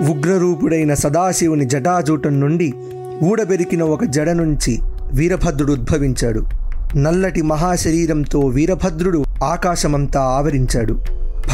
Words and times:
ఉగ్రరూపుడైన 0.00 0.94
సదాశివుని 0.94 1.64
జటాజూటం 1.64 2.40
నుండి 2.40 2.74
ఊడబెరికిన 3.22 3.82
ఒక 3.82 4.04
జడ 4.04 4.30
నుంచి 4.30 4.78
వీరభద్రుడు 5.12 5.72
ఉద్భవించాడు. 5.72 6.46
నల్లటి 6.96 7.42
మహాశరీరంతో 7.42 8.40
వీరభద్రుడు 8.40 9.24
ఆకాశమంతా 9.44 10.20
ఆవరించాడు. 10.20 10.92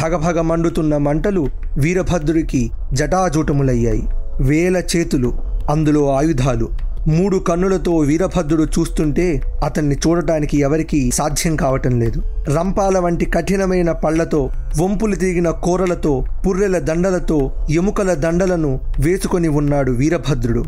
భగభగ 0.03 0.41
మండుతున్న 0.41 0.97
మంటలు 0.97 1.47
వీరభద్రుడికి 1.77 2.71
జటాజూటములయ్యాయి. 2.93 4.03
వేల 4.41 4.77
చేతులు 4.77 5.33
అందులో 5.69 6.15
ఆయుధాలు. 6.15 6.69
మూడు 7.07 7.37
కన్నులతో 7.37 7.97
వీరభద్రుడు 7.97 8.63
చూస్తుంటే 8.63 9.41
అతన్ని 9.63 9.95
చూడటానికి 9.95 10.59
ఎవరికీ 10.59 11.11
సాధ్యం 11.11 11.55
కావటం 11.55 11.99
లేదు. 11.99 12.21
రంపాల 12.57 12.99
వంటి 12.99 13.25
కఠినమైన 13.25 13.91
పళ్ళతో 13.91 14.49
వంపులు 14.81 15.15
తిరిగిన 15.15 15.49
కూరలతో 15.49 16.23
పుర్రెల 16.47 16.79
దండలతో 16.79 17.51
ఎముకల 17.71 18.13
దండలను 18.13 18.79
వేసుకొని 18.99 19.47
ఉన్నాడు 19.47 19.91
వీరభద్రుడు. 19.91 20.63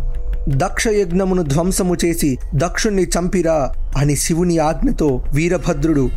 దక్ష 0.49 0.87
యజ్ఞమును 0.87 1.41
ధ్వంసము 1.41 1.95
చేసి 2.05 2.37
దక్షుణ్ణి 2.55 3.03
చంపిరా 3.03 3.73
అని 3.97 4.15
శివుని 4.15 4.57
ఆజ్ఞతో 4.57 5.23
వీరభద్రుడు 5.33 6.09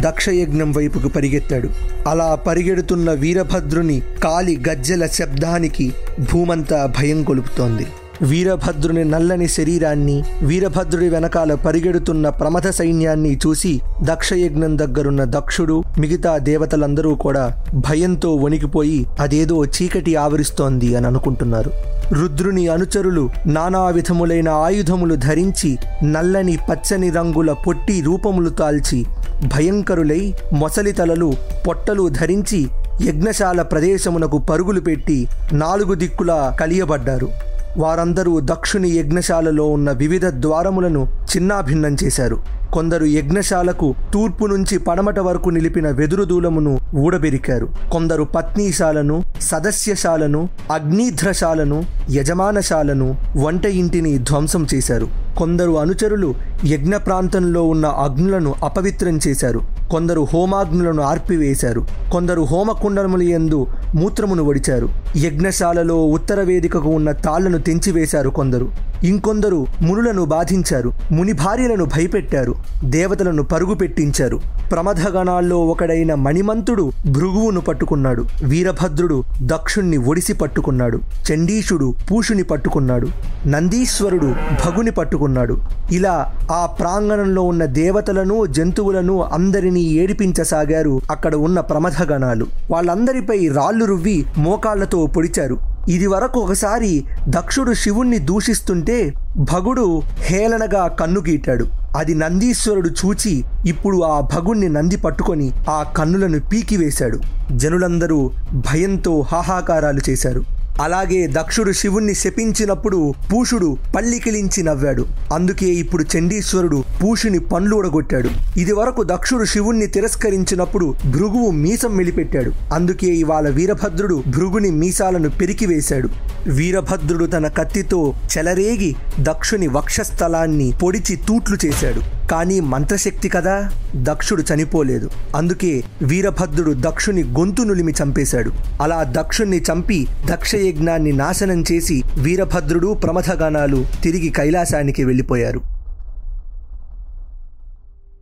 దక్షయజ్ఞం 0.00 0.72
వైపుకు 0.72 1.08
పరిగెత్తాడు. 1.08 1.68
అలా 2.08 2.34
పరిగెడుతున్న 2.34 3.12
వీరభద్రుని 3.12 4.02
కాలి 4.24 4.60
గజ్జెల 4.68 5.06
శబ్దానికి 5.06 5.92
భూమంతా 6.32 6.86
భయం 6.86 7.22
కొలుపుతోంది. 7.22 7.86
వీరభద్రుని 8.20 9.04
నల్లని 9.04 9.48
శరీరాన్ని 9.48 10.24
వీరభద్రుడి 10.42 11.08
వెనకాల 11.08 11.54
పరిగెడుతున్న 11.54 12.28
ప్రమథ 12.28 12.68
సైన్యాన్ని 12.68 13.38
చూసి 13.46 13.80
దక్షయజ్ఞం 14.02 14.78
దగ్గరున్న 14.78 15.24
దక్షుడు 15.24 15.82
మిగతా 15.98 16.38
దేవతలందరూ 16.38 17.14
కూడా 17.14 17.62
భయంతో 17.74 18.34
వణికిపోయి 18.34 19.06
అదేదో 19.20 19.64
చీకటి 19.64 20.16
ఆవరిస్తోంది 20.16 20.96
అని 20.96 21.06
అనుకుంటున్నారు. 21.06 21.70
రుద్రుని 22.12 22.68
అనుచరులు 22.68 23.30
నానా 23.46 23.88
విధములైన 23.88 24.48
ఆయుధములు 24.48 25.14
ధరించి 25.14 25.76
నల్లని 26.04 26.56
పచ్చని 26.70 27.10
రంగుల 27.10 27.52
పొట్టి 27.52 28.00
రూపములు 28.00 28.48
తాల్చి 28.50 29.04
భయంకరులై 29.46 30.34
మొసలి 30.52 30.92
తలలు 30.92 31.32
పొట్టలు 31.68 32.08
ధరించి 32.08 32.68
యజ్ఞశాల 33.02 33.62
ప్రదేశమునకు 33.62 34.38
పరుగులు 34.38 34.80
పెట్టి 34.80 35.28
నాలుగు 35.52 35.94
దిక్కులా 35.94 36.56
కలియబడ్డారు. 36.60 37.51
వారందరూ 37.76 38.40
దక్షుని 38.40 38.88
యజ్ఞశాలలో 38.90 39.64
ఉన్న 39.66 39.92
వివిధ 39.92 40.26
ద్వారములను 40.30 41.02
చిన్నాభిన్నం 41.36 41.96
చేశారు. 42.04 42.38
కొందరు 42.72 43.04
యజ్ఞశాలకు 43.04 43.94
తూర్పు 44.12 44.46
నుంచి 44.46 44.78
పడమట 44.78 45.18
వరకు 45.18 45.48
నిలిపిన 45.50 45.90
వెదురు 45.90 46.24
దూలమును 46.24 46.78
ఊడబెరికారు. 46.96 47.68
కొందరు 47.92 48.22
పత్నీశాలను 48.22 49.22
సదస్యశాలను 49.40 50.48
అగ్నిధ్రశాలను 50.72 51.84
యజమానశాలను 52.10 53.16
వంట 53.36 53.66
ఇంటిని 53.66 54.18
ధ్వంసం 54.18 54.66
చేశారు. 54.74 55.08
కొందరు 55.36 55.78
అనుచరులు 55.78 56.34
యజ్ఞ 56.64 56.96
ప్రాంతంలో 56.96 57.64
ఉన్న 57.64 57.86
అగ్నులను 57.86 58.54
అపవిత్రం 58.64 59.20
చేశారు. 59.28 59.60
కొందరు 59.90 60.26
హోమాగ్నులను 60.34 61.02
ఆర్పివేశారు. 61.02 61.86
కొందరు 62.12 62.42
హోమకుండముల 62.42 63.22
యందు 63.22 63.66
మూత్రమును 63.94 64.44
ఒడిచారు 64.44 64.88
యజ్ఞశాలలో 65.16 66.06
ఉత్తర 66.06 66.40
వేదికకు 66.40 66.88
ఉన్న 66.88 67.12
తాళ్ళను 67.12 67.58
తెంచివేశారు 67.58 68.30
కొందరు. 68.30 68.91
ఇంకొందరు 69.04 69.66
మునులను 69.82 70.24
బాధించారు 70.24 70.92
ముని 71.12 71.32
భార్యలను 71.32 71.84
భయపెట్టారు 71.84 72.54
దేవతలను 72.84 73.42
పరుగు 73.42 73.74
పెట్టించారు. 73.74 74.40
ప్రమథగణాల్లో 74.72 75.66
ఒకడైన 75.66 76.14
మణిమంతుడు 76.14 76.92
భృగువును 77.06 77.60
పట్టుకున్నాడు 77.60 78.24
వీరభద్రుడు 78.44 79.24
దక్షుణ్ణి 79.42 79.96
ఒడిసి 79.96 80.32
పట్టుకున్నాడు 80.32 81.00
చండీషుడు 81.32 81.94
పూషుని 82.10 82.42
పట్టుకున్నాడు 82.42 83.08
నందీశ్వరుడు 83.46 84.34
భగుని 84.66 84.90
పట్టుకున్నాడు. 84.90 85.58
ఇలా 85.92 86.34
ఆ 86.52 86.66
ప్రాంగణంలో 86.66 87.42
ఉన్న 87.42 87.64
దేవతలను 87.64 88.46
జంతువులను 88.46 89.22
అందరినీ 89.22 89.80
ఏడిపించసాగారు 89.80 91.00
అక్కడ 91.10 91.34
ఉన్న 91.34 91.60
ప్రమథగణాలు 91.60 92.46
వాళ్ళందరిపై 92.70 93.48
రాళ్ళు 93.48 93.84
రువ్వి 93.84 94.26
మోకాళ్ళతో 94.38 95.06
పొడిచారు. 95.06 95.71
ఇది 95.88 96.06
వరకు 96.06 96.40
ఒకసారి 96.40 97.04
దక్షుడు 97.28 97.72
శివుణ్ణి 97.72 98.18
దూషిస్తుంటే 98.18 99.14
భగుడు 99.38 100.02
హేళనగా 100.18 100.88
కన్నుగీటాడు 100.88 101.66
అది 101.96 102.14
నందీశ్వరుడు 102.14 102.88
చూచి 102.88 103.44
ఇప్పుడు 103.66 104.02
ఆ 104.02 104.20
భగుణ్ణి 104.20 104.68
నంది 104.68 104.96
పట్టుకొని 104.96 105.52
ఆ 105.68 105.82
కన్నులను 105.82 106.40
పీకివేశాడు 106.40 107.18
జనులందరూ 107.56 108.30
భయంతో 108.52 109.20
హాహాకారాలు 109.20 110.00
చేశారు. 110.10 110.61
అలాగే 110.80 111.28
దక్షుడు 111.32 111.72
శివుణ్ణి 111.72 112.14
శపించినప్పుడు 112.14 113.14
పూషుడు 113.32 113.76
పల్లికిలించి 113.96 114.62
నవ్వాడు. 114.62 115.06
అందుకే 115.32 115.66
ఇప్పుడు 115.66 116.04
చండీశ్వరుడు 116.16 116.84
పూషుని 117.02 117.38
పండ్లు 117.38 117.76
ఉడగొట్టాడు 117.76 118.28
ఇది 118.56 118.72
వరకు 118.72 119.02
దక్షుడు 119.02 119.44
శివుణ్ణి 119.44 119.86
తిరస్కరించినప్పుడు 119.86 120.94
భృగువు 121.06 121.50
మీసం 121.50 121.96
మెలిపెట్టాడు. 121.96 122.52
అందుకే 122.72 123.06
ఇవాళ 123.06 123.48
వీరభద్రుడు 123.48 124.22
భృగుని 124.26 124.70
మీసాలను 124.70 125.30
పెరికివేశాడు. 125.30 126.08
వీరభద్రుడు 126.48 127.24
తన 127.24 127.48
కత్తితో 127.48 128.14
చెలరేగి 128.38 128.96
దక్షుని 129.20 129.68
వక్షస్థలాన్ని 129.68 130.72
పొడిచి 130.82 131.16
తూట్లు 131.16 131.58
చేశాడు. 131.66 132.21
కానీ 132.30 132.60
మంత్రశక్తి 132.60 133.28
కదా 133.28 133.72
దక్షుడు 133.96 134.42
చనిపోలేదు. 134.42 135.10
అందుకే 135.36 135.82
వీరభద్రుడు 136.02 136.74
దక్షుని 136.78 137.22
గొంతు 137.22 137.62
నులిమి 137.62 137.92
చంపేశాడు. 137.92 138.52
అలా 138.82 139.04
దక్షుణ్ణి 139.10 139.62
చంపి 139.72 140.06
దక్షయజ్ఞాన్ని 140.30 141.12
నాశనం 141.12 141.64
చేసి 141.72 142.02
వీరభద్రుడు 142.18 142.94
ప్రమథగానాలు 142.94 143.86
తిరిగి 144.02 144.28
కైలాసానికి 144.28 145.04
వెళ్ళిపోయారు. 145.04 145.60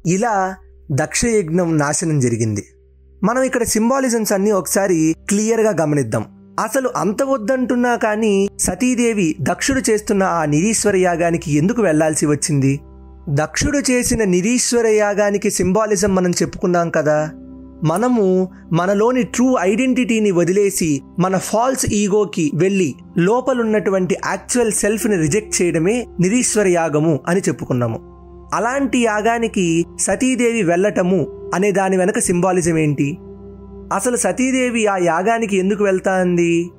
ఇలా 0.06 0.54
దక్షయజ్ఞం 0.92 1.78
నాశనం 1.78 2.20
జరిగింది. 2.20 2.64
మనం 3.24 3.42
ఇక్కడ 3.42 3.62
సింబాలిజమ్స్ 3.62 4.32
అన్ని 4.32 4.50
ఒకసారి 4.50 5.16
క్లియర్గా 5.28 5.76
గమనిద్దాం. 5.80 6.26
అసలు 6.60 6.90
అంత 6.96 7.22
వద్దంటున్నా 7.22 7.96
కానీ 7.96 8.48
సతీదేవి 8.60 9.36
దక్షుడు 9.42 9.90
చేస్తున్న 9.90 10.22
ఆ 10.22 10.44
నిరీశ్వర 10.44 10.96
యాగానికి 10.96 11.52
ఎందుకు 11.52 11.82
వెళ్ళాల్సి 11.82 12.26
వచ్చింది? 12.26 12.80
దక్షుడు 13.30 13.78
చేసిన 13.90 14.24
నిరీశ్వర 14.24 14.86
యాగానికి 14.86 15.50
సింబాలిజం 15.50 16.14
మనం 16.14 16.30
చెప్పుకున్నాం 16.30 16.90
కదా. 16.90 17.30
మనము 17.84 18.48
మనలోని 18.72 19.22
ట్రూ 19.22 19.56
ఐడెంటిటీని 19.60 20.30
వదిలేసి 20.30 21.02
మన 21.18 21.36
ఫాల్స్ 21.36 21.86
ఈగోకి 21.86 22.50
వెళ్ళి 22.54 22.94
లోపలున్నటువంటి 23.18 24.16
యాక్చువల్ 24.26 24.72
సెల్ఫ్ని 24.72 25.16
రిజెక్ట్ 25.16 25.62
చేయడమే 25.62 26.06
నిరీశ్వర 26.20 26.68
యాగము 26.68 27.20
అని 27.28 27.40
చెప్పుకున్నాము. 27.40 27.98
అలాంటి 28.54 28.98
యాగానికి 28.98 29.84
సతీదేవి 30.00 30.62
వెళ్ళటము 30.62 31.50
అనే 31.54 31.72
దాని 31.72 31.96
వెనక 31.96 32.18
సింబాలిజం 32.18 32.78
ఏంటి? 32.78 33.18
అసలు 33.92 34.16
సతీదేవి 34.16 34.86
ఆ 34.86 34.96
యాగానికి 34.96 35.56
ఎందుకు 35.56 35.84
వెళ్తా 35.84 36.12
అంది 36.12 36.70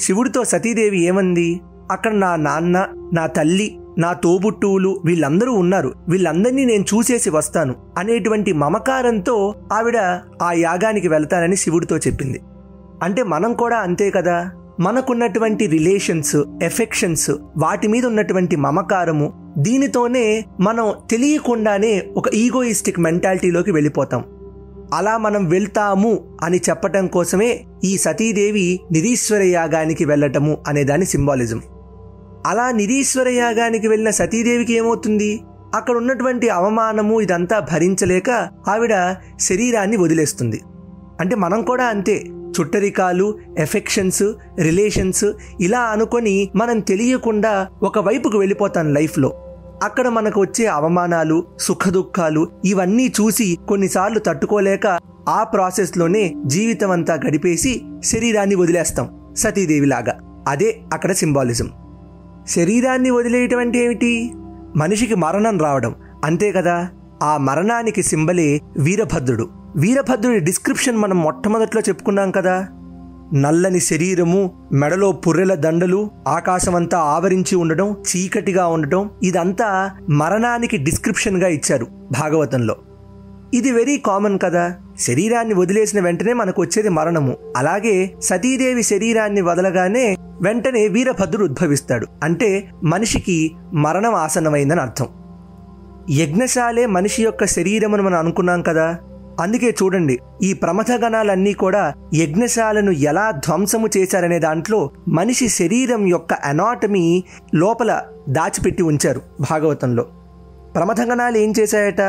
శివుడితో 0.00 0.44
సతీదేవి 0.44 1.02
ఏమంది? 1.02 1.60
అక్కడ 1.90 2.14
నా 2.14 2.36
నాన్న 2.36 2.86
నా 3.14 3.26
తల్లి 3.26 3.78
నా 3.98 4.12
తోబుట్టువులు 4.12 5.02
వీళ్ళందరూ 5.04 5.52
ఉన్నారు. 5.52 5.92
వీళ్ళందరినీ 6.08 6.64
నేను 6.64 6.82
చూసేసి 6.82 7.30
వస్తాను 7.30 7.74
అనేటువంటి 7.98 8.52
మమకారంతో 8.52 9.54
ఆవిడ 9.72 9.96
ఆ 10.42 10.52
యాగానికి 10.52 11.08
వెళ్తానని 11.08 11.56
శివుడితో 11.56 11.96
చెప్పింది. 11.96 12.40
అంటే 13.02 13.22
మనం 13.22 13.54
కూడా 13.54 13.76
అంతే 13.76 14.10
కదా? 14.10 14.50
మనకున్నటువంటి 14.80 15.66
రిలేషన్స్ 15.66 16.36
ఎఫెక్షన్స్ 16.62 17.30
వాటి 17.56 17.88
మీద 17.88 18.06
ఉన్నటువంటి 18.06 18.56
మమకారము 18.56 19.54
దీనితోనే 19.58 20.44
మనం 20.60 20.92
తెలియకుండానే 21.10 22.02
ఒక 22.16 22.28
ఈగోయిస్టిక్ 22.28 23.00
మెంటాలిటీలోకి 23.00 23.70
వెళ్ళిపోతాం. 23.70 24.24
అలా 24.94 25.18
మనం 25.18 25.48
వెళ్తాము 25.48 26.18
అని 26.42 26.60
చెప్పటం 26.68 27.06
కోసమే 27.06 27.64
ఈ 27.84 27.98
సతీదేవి 27.98 28.80
నిరీశ్వర 28.92 29.42
యాగానికి 29.42 30.04
వెళ్ళటము 30.04 30.58
అనే 30.66 30.84
దాని 30.84 31.06
సింబాలిజం. 31.06 31.62
అలా 32.46 32.70
నిరీశ్వర 32.70 33.28
యాగానికి 33.28 33.88
వెళ్ళిన 33.88 34.10
సతీదేవికి 34.10 34.72
ఏమవుతుంది? 34.74 35.40
అక్కడ 35.74 35.96
ఉన్నటువంటి 35.96 36.48
అవమానము 36.48 37.20
ఇదంతా 37.20 37.58
భరించలేక 37.58 38.30
ఆవిడ 38.68 39.14
శరీరాన్ని 39.40 39.96
వదిలేస్తుంది. 39.96 40.60
అంటే 41.20 41.36
మనం 41.36 41.62
కూడా 41.62 41.84
అంతే 41.84 42.24
చుట్టరికాలు 42.60 43.38
ఎఫెక్షన్స్ 43.58 44.32
రిలేషన్స్ 44.60 45.24
ఇలా 45.60 45.80
అనుకొని 45.80 46.50
మనం 46.56 46.80
తెలియకుండా 46.80 47.68
ఒక 47.82 47.98
వైపుకు 47.98 48.38
వెళ్ళిపోతాం 48.38 48.94
లైఫ్లో. 48.94 49.28
అక్కడ 49.82 50.08
మనకు 50.08 50.40
వచ్చే 50.40 50.66
అవమానాలు 50.66 51.46
సుఖదుఖాలు 51.60 52.48
ఇవన్నీ 52.64 53.12
చూసి 53.20 53.58
కొన్నిసార్లు 53.68 54.18
తట్టుకోలేక 54.18 54.98
ఆ 55.28 55.44
ప్రాసెస్లోనే 55.44 56.34
జీవితం 56.46 56.90
అంతా 56.90 57.14
గడిపేసి 57.14 57.82
శరీరాన్ని 58.04 58.54
వదిలేస్తాం 58.54 59.34
సతీదేవిలాగా. 59.36 60.44
అదే 60.48 60.80
అక్కడ 60.92 61.12
సింబాలిజం. 61.12 61.70
శరీరాన్ని 62.48 63.10
వదిలేయటం 63.10 63.58
అంటే 63.58 63.78
ఏమిటి? 63.78 64.32
మనిషికి 64.76 65.14
మరణం 65.14 65.58
రావడం. 65.58 65.94
అంతే 66.24 66.52
కదా? 66.52 66.88
ఆ 67.22 67.36
మరణానికి 67.36 68.02
సింబలే 68.02 68.60
వీరభద్రుడు. 68.78 69.48
వీరభద్రుడి 69.76 70.38
డిస్క్రిప్షన్ 70.38 70.96
మనం 70.96 71.22
మొట్టమొదట్లో 71.22 71.82
చెప్పుకున్నాం 71.88 72.30
కదా? 72.30 72.68
నల్లని 73.34 73.80
శరీరము 73.80 74.50
మెడలో 74.72 75.12
పుర్రెల 75.12 75.54
దండలు 75.54 76.10
ఆకాశమంతా 76.28 76.98
ఆవరించి 76.98 77.56
ఉండటం 77.56 77.92
చీకటిగా 77.92 78.66
ఉండటం 78.66 79.10
ఇదంతా 79.22 79.90
మరణానికి 80.10 80.76
డిస్క్రిప్షన్గా 80.76 81.48
ఇచ్చారు 81.48 81.86
భాగవతంలో. 82.20 82.76
ఇది 83.54 83.72
వెరీ 83.72 83.98
కామన్ 83.98 84.38
కదా? 84.42 84.74
శరీరాన్ని 85.00 85.54
వదిలేసిన 85.54 86.00
వెంటనే 86.00 86.32
మనకు 86.32 86.62
వచ్చేది 86.62 86.88
మరణము. 86.88 87.36
అలాగే 87.56 88.14
సతీదేవి 88.22 88.82
శరీరాన్ని 88.82 89.40
వదలగానే 89.40 90.16
వెంటనే 90.42 90.88
వీరభద్రుడు 90.88 91.44
ఉద్భవిస్తాడు. 91.44 92.06
అంటే 92.22 92.68
మనిషికి 92.84 93.52
మరణం 93.74 94.14
ఆసన్నమైందని 94.14 94.80
అర్థం. 94.80 95.06
యజ్ఞశాలే 96.10 96.86
మనిషి 96.86 97.22
యొక్క 97.22 97.44
శరీరమని 97.44 98.02
మనం 98.02 98.18
అనుకున్నాం 98.18 98.62
కదా? 98.62 98.96
అందుకే 99.40 99.74
చూడండి 99.82 100.18
ఈ 100.42 100.52
ప్రమథ 100.52 100.86
గణాలన్నీ 101.04 101.52
కూడా 101.52 101.92
యజ్ఞశాలను 102.14 102.90
ఎలా 102.90 103.30
ధ్వంసము 103.30 103.88
చేశారనే 103.96 104.38
దాంట్లో 104.38 104.90
మనిషి 105.08 105.48
శరీరం 105.48 106.06
యొక్క 106.06 106.32
అనాటమీ 106.32 107.24
లోపల 107.54 108.02
దాచిపెట్టి 108.28 108.82
ఉంచారు 108.82 109.20
భాగవతంలో. 109.50 110.02
ప్రమథ 110.76 111.00
గణాలు 111.00 111.36
ఏం 111.36 111.52
చేశాయట? 111.60 112.00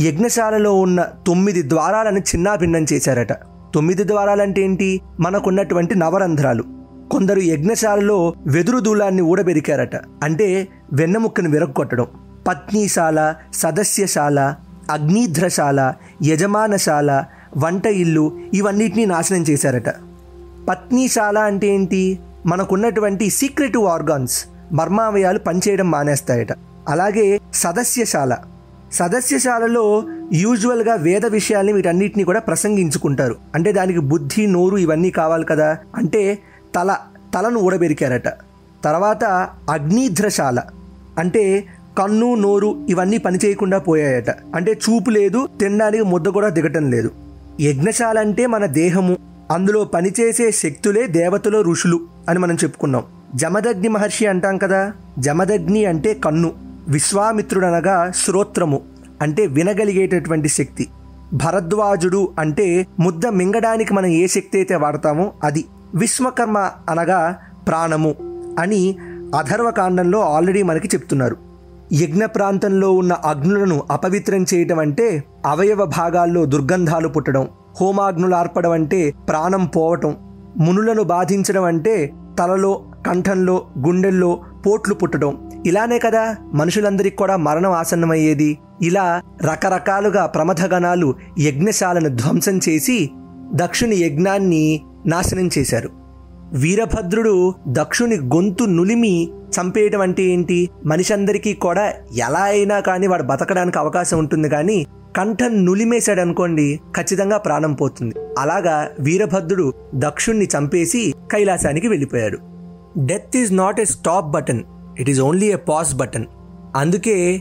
యజ్ఞశాలలో 0.00 0.74
ఉన్న 0.74 1.06
తొమ్మిది 1.26 1.68
ద్వారాలను 1.68 2.18
చిన్నాభిన్నం 2.18 2.86
చేశారట. 2.92 3.32
తొమ్మిది 3.74 4.06
ద్వారాలంటే 4.06 4.62
ఏంటి? 4.62 5.00
మనకున్నటువంటి 5.20 5.98
నవరంధ్రాలు. 5.98 6.79
కొందరు 7.10 7.40
యజ్ఞశాలలో 7.40 8.34
వెదురు 8.46 8.78
దూలాన్ని 8.78 9.22
ఊడబెరికారట. 9.22 9.96
అంటే 9.96 10.68
వెన్నెముక్కను 10.92 11.50
విరగొట్టడం 11.50 12.06
పత్నీశాల 12.48 13.34
సదస్యశాల 13.54 14.54
అగ్నిధ్రశాల 14.90 15.92
యజమానశాల 16.24 17.24
వంట 17.56 17.86
ఇల్లు 17.86 18.38
ఇవన్నిటినీ 18.54 19.04
నాశనం 19.04 19.42
చేశారట. 19.42 19.88
పత్నీశాల 20.68 21.38
అంటే 21.38 21.66
ఏంటి? 21.66 22.18
మనకున్నటువంటి 22.46 23.30
సీక్రెటివ్ 23.30 23.84
ఆర్గాన్స్ 23.84 24.44
మర్మావయాలు 24.72 25.38
పనిచేయడం 25.38 25.90
మానేస్తాయట. 25.90 26.48
అలాగే 26.88 27.40
సదస్యశాల. 27.54 28.36
సదస్యశాలలో 28.92 30.04
యూజువల్గా 30.32 30.94
వేద 30.94 31.26
విషయాల్ని 31.26 31.72
వీటన్నిటిని 31.72 32.24
కూడా 32.24 32.40
ప్రసంగించుకుంటారు. 32.40 33.36
అంటే 33.54 33.72
దానికి 33.72 33.98
బుద్ధి 33.98 34.46
నోరు 34.46 34.76
ఇవన్నీ 34.76 35.10
కావాలి 35.10 35.44
కదా. 35.44 35.76
అంటే 35.96 36.38
తల 36.74 36.96
తలను 37.34 37.60
ఊడబెరికారట. 37.60 38.28
తర్వాత 38.84 39.24
అగ్నిధ్రశాల 39.70 40.62
అంటే 41.18 41.64
కన్ను 41.98 42.34
నోరు 42.34 42.86
ఇవన్నీ 42.88 43.18
పనిచేయకుండా 43.18 43.78
పోయాయట. 43.78 44.30
అంటే 44.30 44.72
చూపు 44.72 45.10
లేదు 45.10 45.48
తినడానికి 45.60 46.02
ముద్ద 46.02 46.28
కూడా 46.28 46.48
దిగటం 46.48 46.90
లేదు. 46.90 47.10
యజ్ఞశాల 47.60 48.18
అంటే 48.18 48.46
మన 48.46 48.66
దేహము. 48.66 49.16
అందులో 49.50 49.84
పనిచేసే 49.84 50.50
శక్తులే 50.50 51.06
దేవతలో 51.06 51.62
ఋషులు 51.62 52.00
అని 52.28 52.38
మనం 52.38 52.54
చెప్పుకున్నాం. 52.54 53.04
జమదగ్ని 53.34 53.88
మహర్షి 53.88 54.26
అంటాం 54.26 54.58
కదా? 54.58 54.92
జమదగ్ని 55.18 55.84
అంటే 55.84 56.14
కన్ను. 56.14 56.52
విశ్వామిత్రుడనగా 56.88 58.12
శ్రోత్రము 58.16 58.80
అంటే 59.22 59.46
వినగలిగేటటువంటి 59.46 60.48
శక్తి. 60.48 60.88
భరద్వాజుడు 61.32 62.32
అంటే 62.38 62.86
ముద్ద 63.00 63.26
మింగడానికి 63.26 63.94
మనం 63.94 64.06
ఏ 64.06 64.26
శక్తి 64.26 64.58
అయితే 64.58 64.74
వాడతామో 64.74 65.32
అది. 65.44 65.64
విశ్వకర్మ 65.94 66.58
అనగా 66.88 67.36
ప్రాణము 67.68 68.14
అని 68.58 68.96
అధర్వకాండంలో 69.38 70.20
ఆల్రెడీ 70.20 70.62
మనకి 70.62 70.88
చెప్తున్నారు. 70.94 71.36
యజ్ఞ 71.92 72.24
ప్రాంతంలో 72.24 72.92
ఉన్న 72.92 73.12
అగ్నులను 73.12 73.82
అపవిత్రం 73.90 74.44
చేయటం 74.54 74.78
అంటే 74.78 75.24
అవయవ 75.46 75.84
భాగాల్లో 75.84 76.44
దుర్గంధాలు 76.44 77.08
పుట్టడం 77.08 77.48
హోమాగ్నులు 77.80 78.34
ఆర్పడం 78.34 78.70
అంటే 78.70 79.14
ప్రాణం 79.28 79.66
పోవటం 79.66 80.16
మునులను 80.58 81.02
బాధించడం 81.02 81.64
అంటే 81.64 82.12
తలలో 82.38 82.84
కంఠంలో 83.06 83.66
గుండెల్లో 83.78 84.40
పోట్లు 84.66 84.94
పుట్టడం. 84.94 85.50
ఇలానే 85.66 85.98
కదా 85.98 86.36
మనుషులందరికీ 86.54 87.16
కూడా 87.16 87.36
మరణం 87.36 87.72
ఆసన్నమయ్యేది. 87.72 88.58
ఇలా 88.82 89.22
రకరకాలుగా 89.42 90.26
ప్రమథగణాలు 90.26 91.14
యజ్ఞశాలను 91.38 92.08
ధ్వంసం 92.08 92.60
చేసి 92.68 93.10
దక్షుని 93.54 93.96
యజ్ఞాన్ని 93.96 94.82
నాశనం 95.06 95.50
చేశారు. 95.58 95.90
వీరభద్రుడు 96.54 97.54
దక్షుని 97.68 98.16
గొంతు 98.16 98.64
నులిమి 98.64 99.30
చంపేయటం 99.60 100.00
అంటే 100.00 100.22
ఏంటి? 100.22 100.70
మనిషి 100.86 101.12
అందరికీ 101.12 101.54
కూడా 101.54 101.92
ఎలా 102.16 102.40
అయినా 102.40 102.80
కానీ 102.80 103.06
వాడు 103.06 103.22
బతకడానికి 103.22 103.78
అవకాశం 103.78 104.18
ఉంటుంది 104.18 104.48
కానీ 104.48 104.86
కంఠం 105.16 105.64
నులిమేశాడు 105.64 106.20
అనుకోండి 106.20 106.80
ఖచ్చితంగా 106.96 107.36
ప్రాణం 107.36 107.72
పోతుంది. 107.72 108.14
అలాగా 108.38 108.88
వీరభద్రుడు 109.00 109.72
దక్షుణ్ణి 109.94 110.48
చంపేసి 110.58 111.14
కైలాసానికి 111.32 111.88
వెళ్ళిపోయాడు. 111.88 112.38
Death 112.98 113.36
is 113.36 113.56
not 113.56 113.80
a 113.80 113.84
stop 113.84 114.30
button 114.30 114.62
it 114.98 115.10
is 115.10 115.20
only 115.20 115.46
a 115.46 115.56
pass 115.56 115.94
button. 115.94 116.24
అందుకే 116.76 117.40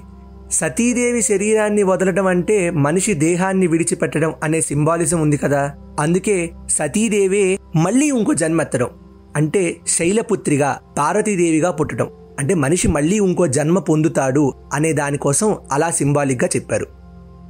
సతీదేవి 0.51 1.21
శరీరాన్ని 1.21 1.83
వదలడం 1.83 2.27
అంటే 2.27 2.69
మనిషి 2.69 3.13
దేహాన్ని 3.13 3.67
విడిచిపెట్టడం 3.67 4.33
అనే 4.43 4.61
సింబాలిజం 4.61 5.21
ఉంది 5.21 5.37
కదా. 5.37 5.71
అందుకే 5.99 6.51
సతీదేవే 6.69 7.59
మళ్ళీ 7.75 8.07
ఇంకో 8.07 8.33
జన్మెత్తడం. 8.33 8.87
అంటే 9.35 9.75
శైలపుత్రిగా 9.87 10.79
పార్వతీదేవిగా 10.99 11.71
పుట్టడం. 11.71 12.07
అంటే 12.39 12.53
మనిషి 12.53 12.87
మళ్ళీ 12.87 13.15
ఇంకో 13.15 13.47
జన్మ 13.47 13.79
పొందుతాడు 13.79 14.53
అనే 14.73 14.93
దానికోసం 14.93 15.55
అలా 15.71 15.91
సింబాలిక్గా 15.91 16.49
చెప్పారు. 16.55 16.85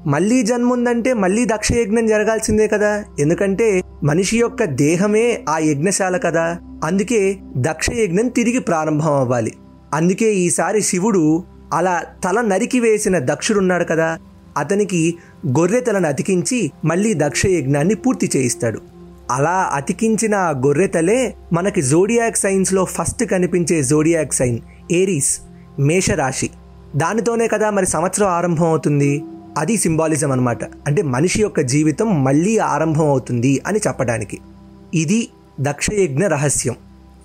మళ్ళీ 0.07 0.43
జన్మ 0.43 0.73
ఉందంటే 0.73 1.13
మళ్ళీ 1.13 1.45
దక్ష 1.45 1.71
యజ్ఞం 1.71 2.07
జరగాల్సిందే 2.07 2.67
కదా. 2.67 3.03
ఎందుకంటే 3.19 3.81
మనిషి 4.03 4.37
యొక్క 4.37 4.63
దేహమే 4.63 5.45
ఆ 5.49 5.57
యజ్ఞశాల 5.57 6.17
కదా. 6.17 6.57
అందుకే 6.83 7.37
దక్ష 7.57 7.89
యజ్ఞం 7.89 8.27
తిరిగి 8.27 8.59
ప్రారంభం 8.59 9.13
అవ్వాలి. 9.13 9.53
అందుకే 9.93 10.35
ఈసారి 10.35 10.81
శివుడు 10.81 11.43
అలా 11.73 12.03
తల 12.23 12.41
నరికి 12.41 12.79
వేసిన 12.79 13.19
దక్షుడున్నాడు 13.19 13.83
కదా. 13.83 14.17
అతనికి 14.57 15.15
గొర్రె 15.47 15.79
తలను 15.79 16.07
అతికించి 16.07 16.71
మళ్ళీ 16.85 17.13
దక్ష 17.13 17.45
యజ్ఞాన్ని 17.45 17.95
పూర్తి 17.95 18.31
చేయిస్తాడు. 18.35 18.81
అలా 19.31 19.69
అతికించిన 19.73 20.35
ఆ 20.35 20.49
గొర్రె 20.49 20.87
తలే 20.87 21.35
మనకి 21.53 21.81
జోడియాక్ 21.81 22.37
సైన్స్లో 22.37 22.85
ఫస్ట్ 22.85 23.25
కనిపించే 23.25 23.83
జోడియాక్ 23.83 24.33
సైన్ 24.33 24.59
ఏరీస్ 24.91 25.39
మేషరాశి. 25.79 26.49
దానితోనే 26.95 27.47
కదా 27.47 27.69
మరి 27.69 27.85
సంవత్సరం 27.85 28.27
ఆరంభం 28.27 28.65
అవుతుంది 28.65 29.23
అది 29.57 29.77
సింబాలిజం 29.77 30.31
అనమాట 30.31 30.63
అంటే 30.63 31.01
మనిషి 31.01 31.41
యొక్క 31.41 31.61
జీవితం 31.61 32.23
మళ్ళీ 32.23 32.57
ఆరంభం 32.57 33.07
అవుతుంది 33.09 33.61
అని 33.67 33.79
చెప్పడానికి. 33.87 34.37
ఇది 34.93 35.27
దక్షయజ్ఞ 35.61 36.27
రహస్యం. 36.27 36.75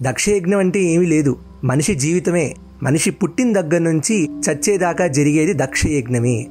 దక్షయజ్ఞం 0.02 0.58
అంటే 0.58 0.80
ఏమీ 0.80 1.06
లేదు. 1.06 1.36
మనిషి 1.64 1.94
జీవితమే. 1.94 2.54
మనిషి 2.82 3.10
పుట్టిన 3.10 3.60
దగ్గర 3.60 3.78
నుంచి 3.78 4.28
చచ్చేదాకా 4.50 5.06
జరిగేది 5.06 5.52
దక్షయజ్ఞమే. 5.52 6.46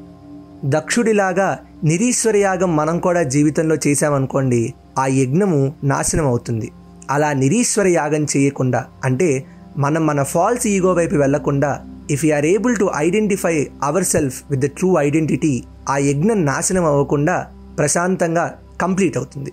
దక్షుడిలాగా 0.65 1.59
నిరీశ్వర 1.83 2.37
యాగం 2.37 2.75
మనం 2.75 2.99
కూడా 2.99 3.23
జీవితంలో 3.23 3.75
చేశామనుకోండి 3.87 4.73
ఆ 4.99 5.05
యజ్ఞము 5.05 5.73
నాశనం 5.83 6.27
అవుతుంది 6.27 6.71
అలా 7.09 7.33
నిరీశ్వర 7.33 7.87
యాగం 7.87 8.23
చేయకుండా 8.37 8.85
అంటే 9.03 9.45
మనం 9.77 10.05
మన 10.05 10.23
ఫాల్స్ 10.23 10.67
ఈగో 10.67 10.93
వైపు 10.93 11.15
వెళ్ళకుండా 11.15 11.81
if 12.11 12.25
are 12.25 12.45
able 12.45 12.75
to 12.75 12.91
identify 12.95 13.67
our 13.83 14.03
self 14.03 14.43
with 14.51 14.61
the 14.61 14.65
true 14.65 14.97
identity 14.97 15.63
ఆ 15.89 15.97
యజ్ఞం 15.97 16.45
నాశనం 16.45 16.85
అవ్వకుండా 16.85 17.47
ప్రశాంతంగా 17.77 18.53
కంప్లీట్ 18.81 19.17
అవుతుంది. 19.17 19.51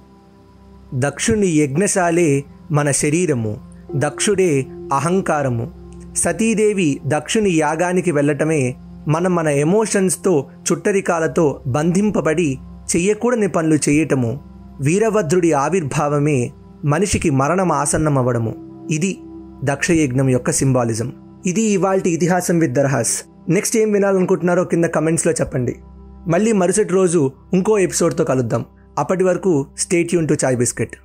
దక్షుని 0.95 1.47
యజ్ఞశాలే 1.47 2.45
మన 2.73 2.91
శరీరము 2.91 3.57
దక్షుడే 3.97 4.67
అహంకారము. 4.93 5.71
సతీదేవి 6.17 7.01
దక్షుని 7.07 7.51
యాగానికి 7.51 8.11
వెళ్ళటమే 8.11 8.75
మనం 9.09 9.35
మన 9.35 9.49
ఎమోషన్స్తో 9.49 10.47
చుట్టరికాలతో 10.73 11.61
బంధింపబడి 11.67 12.59
చెయ్యకూడని 12.97 13.49
పనులు 13.49 13.79
చేయటము 13.89 14.41
వీరభద్రుడి 14.81 15.53
ఆవిర్భావమే 15.53 16.53
మనిషికి 16.85 17.31
మరణం 17.31 17.73
ఆసన్నమవ్వడము. 17.73 18.87
ఇది 18.91 19.19
దక్షయజ్ఞం 19.65 20.29
యొక్క 20.29 20.51
సింబాలిజం. 20.51 21.13
ఇది 21.47 21.63
ఇవాల్టి 21.63 22.11
ఇతిహాసం 22.11 22.59
విత్ 22.59 22.73
దర్హాస్. 22.73 23.23
నెక్స్ట్ 23.49 23.77
ఏం 23.77 23.93
వినాలనుకుంటున్నారో 23.93 24.65
కింద 24.65 24.85
కమెంట్స్లో 24.85 25.33
చెప్పండి. 25.33 25.77
మళ్ళీ 26.29 26.53
మరుసటి 26.53 26.93
రోజు 26.93 27.33
ఇంకో 27.55 27.79
ఎపిసోడ్తో 27.79 28.25
కలుద్దాం. 28.25 28.65
అప్పటి 28.99 29.25
వరకు 29.25 29.67
state 29.79 30.15
Yoon 30.15 30.29
to 30.29 30.37
chai 30.45 30.57
biscuit. 30.57 30.97